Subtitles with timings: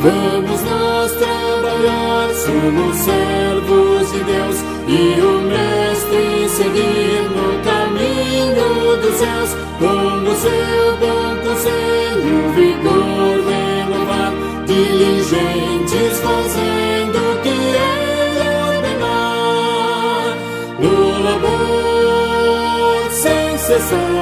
[0.00, 4.56] Vamos nós trabalhar, somos servos de Deus
[4.88, 9.50] e o Mestre seguir no caminho dos céus.
[9.78, 14.32] Com o seu bom conselho, vigor renovar,
[14.64, 20.32] diligentes fazendo o que Ele ordenar.
[20.78, 24.19] No labor sem cessar.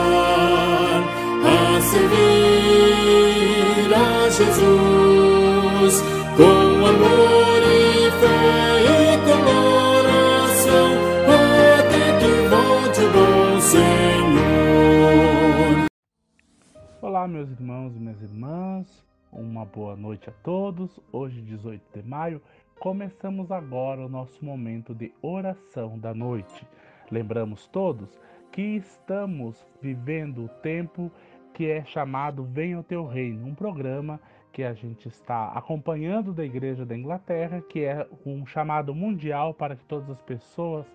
[17.29, 20.99] Meus irmãos e minhas irmãs, uma boa noite a todos.
[21.13, 22.41] Hoje, 18 de maio,
[22.81, 26.67] começamos agora o nosso momento de oração da noite.
[27.11, 28.19] Lembramos todos
[28.51, 31.13] que estamos vivendo o tempo
[31.53, 34.19] que é chamado Venha o Teu Reino, um programa
[34.51, 39.77] que a gente está acompanhando da Igreja da Inglaterra, que é um chamado mundial para
[39.77, 40.87] que todas as pessoas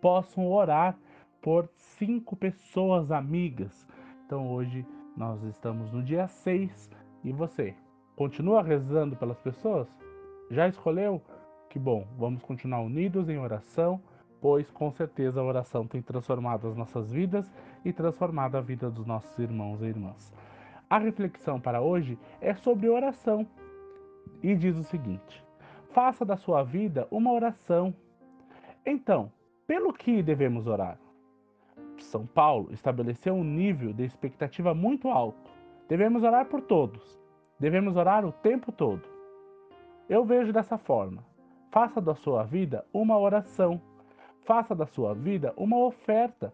[0.00, 0.96] possam orar
[1.42, 3.84] por cinco pessoas amigas.
[4.24, 6.90] Então hoje nós estamos no dia 6
[7.24, 7.74] e você
[8.16, 9.88] continua rezando pelas pessoas?
[10.50, 11.22] Já escolheu?
[11.68, 14.00] Que bom, vamos continuar unidos em oração,
[14.40, 17.52] pois com certeza a oração tem transformado as nossas vidas
[17.84, 20.32] e transformado a vida dos nossos irmãos e irmãs.
[20.88, 23.46] A reflexão para hoje é sobre oração
[24.42, 25.44] e diz o seguinte:
[25.92, 27.94] faça da sua vida uma oração.
[28.84, 29.30] Então,
[29.66, 30.98] pelo que devemos orar?
[32.10, 35.50] São Paulo estabeleceu um nível de expectativa muito alto.
[35.88, 37.18] Devemos orar por todos.
[37.58, 39.02] Devemos orar o tempo todo.
[40.08, 41.24] Eu vejo dessa forma:
[41.70, 43.80] faça da sua vida uma oração.
[44.42, 46.52] Faça da sua vida uma oferta.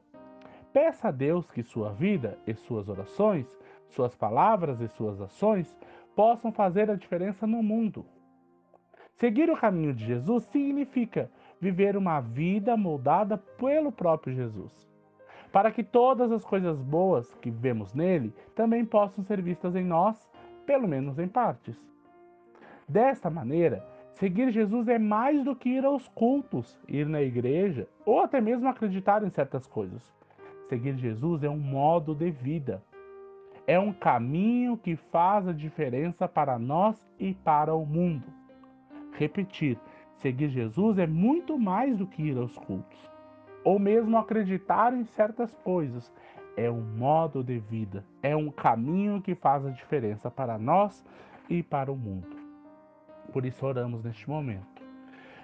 [0.72, 3.46] Peça a Deus que sua vida e suas orações
[3.90, 5.74] suas palavras e suas ações
[6.14, 8.04] possam fazer a diferença no mundo.
[9.14, 11.30] Seguir o caminho de Jesus significa
[11.60, 14.72] viver uma vida moldada pelo próprio Jesus,
[15.56, 20.14] para que todas as coisas boas que vemos nele também possam ser vistas em nós,
[20.66, 21.74] pelo menos em partes.
[22.86, 23.82] Desta maneira,
[24.16, 28.68] seguir Jesus é mais do que ir aos cultos, ir na igreja ou até mesmo
[28.68, 30.02] acreditar em certas coisas.
[30.68, 32.82] Seguir Jesus é um modo de vida
[33.66, 38.26] é um caminho que faz a diferença para nós e para o mundo.
[39.12, 39.78] Repetir,
[40.18, 43.15] seguir Jesus é muito mais do que ir aos cultos,
[43.66, 46.12] ou mesmo acreditar em certas coisas.
[46.56, 51.04] É um modo de vida, é um caminho que faz a diferença para nós
[51.50, 52.36] e para o mundo.
[53.32, 54.80] Por isso oramos neste momento.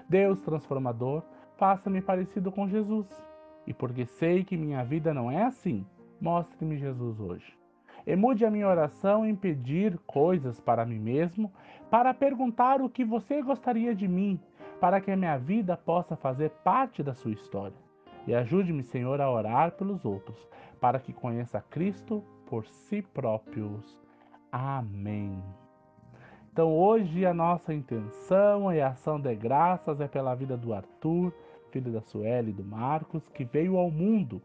[0.08, 1.24] Deus transformador,
[1.56, 3.08] faça-me parecido com Jesus.
[3.66, 5.84] E porque sei que minha vida não é assim,
[6.20, 7.58] mostre-me Jesus hoje.
[8.06, 11.52] E mude a minha oração em pedir coisas para mim mesmo,
[11.90, 14.38] para perguntar o que você gostaria de mim,
[14.80, 17.91] para que a minha vida possa fazer parte da sua história.
[18.26, 20.38] E ajude-me, Senhor, a orar pelos outros,
[20.80, 24.00] para que conheça Cristo por si próprios.
[24.50, 25.42] Amém.
[26.52, 31.32] Então, hoje a nossa intenção e ação de graças é pela vida do Arthur,
[31.70, 34.42] filho da Sueli e do Marcos, que veio ao mundo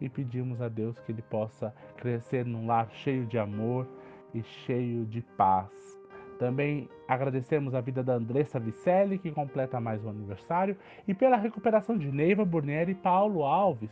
[0.00, 3.88] e pedimos a Deus que ele possa crescer num lar cheio de amor
[4.32, 5.97] e cheio de paz.
[6.38, 10.76] Também agradecemos a vida da Andressa Vicelli, que completa mais um aniversário,
[11.06, 13.90] e pela recuperação de Neiva Burnier e Paulo Alves,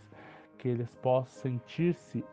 [0.58, 2.24] que eles possam sentir-se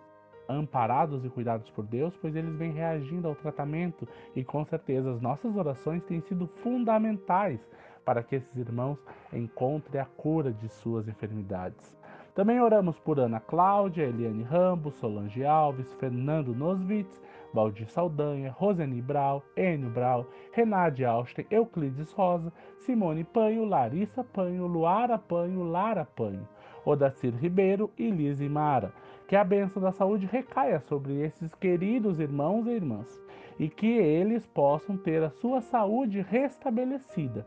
[0.48, 5.22] amparados e cuidados por Deus, pois eles vêm reagindo ao tratamento e com certeza as
[5.22, 7.60] nossas orações têm sido fundamentais
[8.06, 9.00] para que esses irmãos
[9.32, 11.96] encontrem a cura de suas enfermidades.
[12.36, 17.22] Também oramos por Ana Cláudia, Eliane Rambo, Solange Alves, Fernando Noswitz,
[17.54, 25.18] Valdir Saldanha, Rosane Brau, Enio Brau, Renade Austen, Euclides Rosa, Simone Panho, Larissa Panho, Luara
[25.18, 26.48] Panho, Lara Panho,
[26.84, 28.92] Odacir Ribeiro e Lise Mara.
[29.28, 33.24] Que a bênção da saúde recaia sobre esses queridos irmãos e irmãs
[33.60, 37.46] e que eles possam ter a sua saúde restabelecida.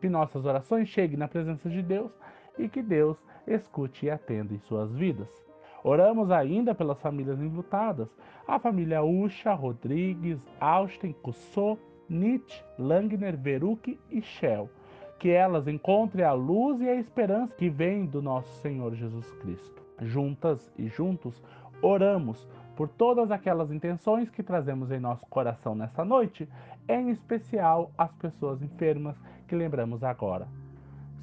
[0.00, 2.10] Que nossas orações cheguem na presença de Deus
[2.58, 3.16] e que Deus
[3.46, 5.51] escute e atenda em suas vidas.
[5.84, 8.08] Oramos ainda pelas famílias enlutadas,
[8.46, 11.76] a família Usha, Rodrigues, Austin, Cussô,
[12.08, 14.70] Nietzsche, Langner, Veruc e Shell.
[15.18, 19.82] Que elas encontrem a luz e a esperança que vem do nosso Senhor Jesus Cristo.
[20.00, 21.42] Juntas e juntos,
[21.80, 26.48] oramos por todas aquelas intenções que trazemos em nosso coração nesta noite,
[26.88, 30.48] em especial as pessoas enfermas que lembramos agora.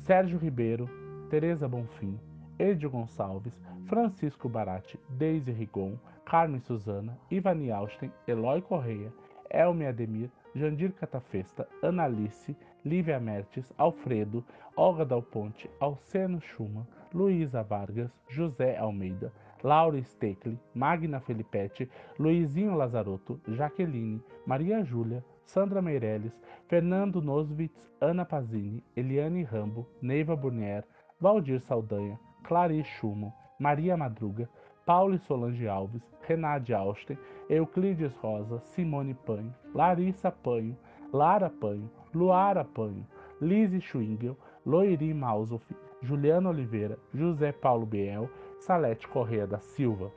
[0.03, 0.89] Sérgio Ribeiro,
[1.29, 2.17] Tereza Bonfim,
[2.59, 3.53] Edio Gonçalves,
[3.88, 9.11] Francisco Barati, Deise Rigon, Carmen Suzana, Ivani Austin, Eloy Correia,
[9.50, 14.44] Elme Ademir, Jandir Catafesta, Analice, Lívia Mertes, Alfredo,
[14.75, 19.31] Olga Dal Ponte, Alceno Schumann, Luísa Vargas, José Almeida,
[19.63, 21.89] Laura Stekli, Magna Felipetti,
[22.19, 26.33] Luizinho Lazarotto, Jaqueline, Maria Júlia, Sandra Meirelles,
[26.67, 30.83] Fernando Noswitz, Ana Pazini, Eliane Rambo, Neiva Burnier,
[31.19, 34.50] Valdir Saldanha, Clarice Schumann, Maria Madruga,
[34.86, 37.18] Paulo e Solange Alves, Renate Austen,
[37.50, 40.75] Euclides Rosa, Simone Panho, Larissa Panho,
[41.13, 43.06] Lara Panho, Luara Panho,
[43.41, 45.63] Lise Schwingel, Loiri Mausoff,
[46.01, 50.12] Juliana Oliveira, José Paulo Biel, Salete Correia da Silva.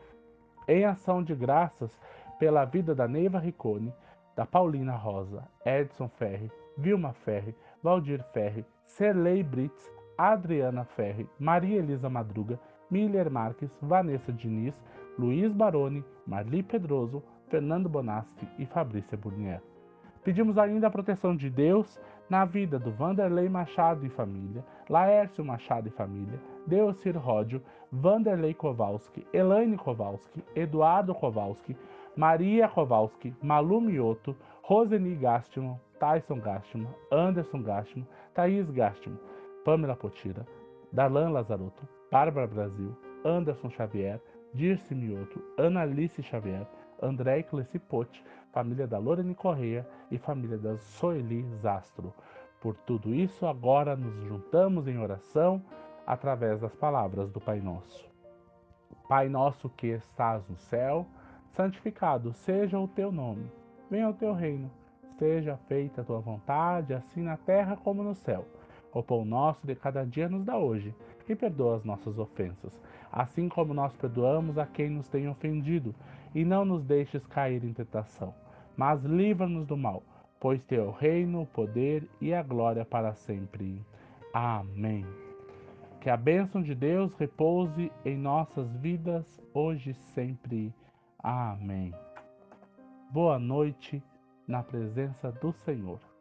[0.69, 1.91] Em ação de graças
[2.39, 3.93] pela vida da Neiva Riccone,
[4.35, 12.09] da Paulina Rosa, Edson Ferri, Vilma Ferri, Valdir Ferri, Serlei Brits, Adriana Ferri, Maria Elisa
[12.09, 12.59] Madruga,
[12.91, 14.75] Miller Marques, Vanessa Diniz,
[15.19, 19.61] Luiz Baroni, Marli Pedroso, Fernando Bonassi e Fabrícia Burnier.
[20.25, 22.01] Pedimos ainda a proteção de Deus
[22.31, 27.61] na vida do Vanderlei Machado e família, Laércio Machado e família, Deocir Ródio,
[27.91, 31.77] Vanderlei Kowalski, Elaine Kowalski, Eduardo Kowalski,
[32.17, 39.19] Maria Kowalski, Malu Mioto, Roseni Gastman, Tyson Gastman, Anderson Gastman, Thaís Gastman,
[39.65, 40.47] Pamela Potira,
[40.93, 44.21] Darlan Lazarotto, Bárbara Brasil, Anderson Xavier,
[44.53, 46.67] Dirce Mioto, Analice Xavier,
[47.01, 52.13] André Clecipote, família da Lorene Correia e família da Soeli Zastro.
[52.61, 55.63] Por tudo isso, agora nos juntamos em oração
[56.07, 58.11] através das palavras do Pai Nosso.
[59.09, 61.07] Pai nosso que estás no céu,
[61.51, 63.51] santificado seja o teu nome.
[63.91, 64.71] Venha o teu reino.
[65.19, 68.47] Seja feita a tua vontade, assim na terra como no céu.
[68.93, 70.95] O pão nosso de cada dia nos dá hoje,
[71.29, 72.73] e perdoa as nossas ofensas,
[73.11, 75.95] assim como nós perdoamos a quem nos tem ofendido,
[76.35, 78.35] e não nos deixes cair em tentação,
[78.77, 80.03] mas livra-nos do mal,
[80.39, 83.81] pois teu reino, o poder e a glória para sempre.
[84.33, 85.07] Amém.
[86.01, 89.25] Que a bênção de Deus repouse em nossas vidas,
[89.55, 90.75] hoje e sempre.
[91.19, 91.95] Amém.
[93.11, 94.03] Boa noite
[94.49, 96.12] na presença do Senhor.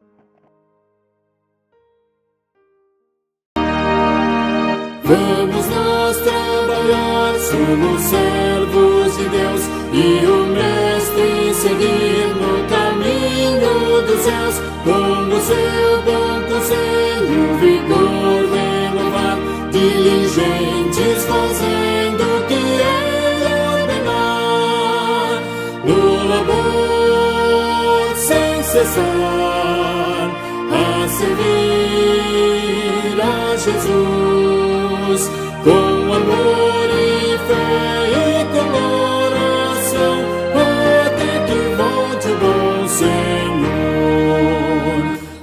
[5.11, 9.61] Vamos nós trabalhar, somos servos de Deus
[9.91, 14.55] e o Mestre seguir no caminho dos céus,
[14.85, 19.37] com o seu bom conselho, vigor renovar,
[19.69, 25.41] diligentes fazendo o que ele ordenar,
[25.83, 30.31] no labor sem cessar,
[30.71, 31.51] a servir
[33.21, 34.30] a Jesus
[35.19, 37.67] com amor e fé
[38.09, 38.71] e com
[39.25, 40.15] oração,
[40.55, 43.09] até que volte o bom Senhor.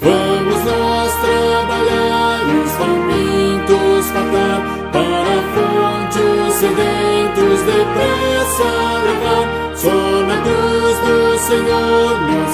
[0.01, 4.61] Vamos nós trabalhar, os famintos fartar,
[4.91, 8.69] para a fonte os sedentos depressa
[9.05, 9.47] levar.
[9.77, 12.09] Só na cruz do Senhor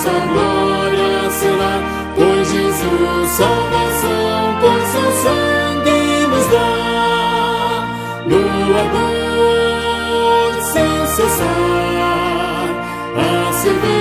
[0.05, 1.75] nossa glória será,
[2.17, 3.94] pois Jesus salvação
[11.25, 12.69] cessar,
[13.17, 13.95] a servir